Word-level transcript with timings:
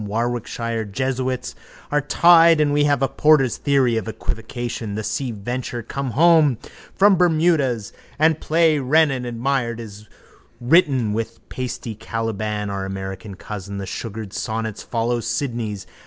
Warwickshire 0.07 0.83
jesuits 0.85 1.53
are 1.91 2.01
tried 2.01 2.59
and 2.59 2.73
we 2.73 2.85
have 2.85 3.03
a 3.03 3.07
porter's 3.07 3.57
theory 3.57 3.97
of 3.97 4.07
equivocation. 4.07 4.95
The 4.95 5.03
Sea 5.03 5.29
Venture 5.31 5.83
comes 5.83 6.13
home 6.15 6.57
from 6.95 7.17
Bermudas 7.17 7.93
and 8.17 8.33
the 8.33 8.39
play 8.39 8.79
Renan 8.79 9.25
admired 9.25 9.79
is 9.79 10.09
written 10.59 11.13
with 11.13 11.47
Patsy 11.49 11.93
Caliban, 11.93 12.71
our 12.71 12.83
American 12.83 13.35
cousin. 13.35 13.77
The 13.77 13.85
sugared 13.85 14.33
sonnets 14.33 14.81
follow 14.81 15.19
Sidney's. 15.19 15.85